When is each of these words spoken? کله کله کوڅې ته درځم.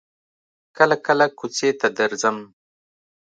کله 0.77 0.95
کله 1.05 1.25
کوڅې 1.39 1.69
ته 1.79 1.87
درځم. 1.97 2.37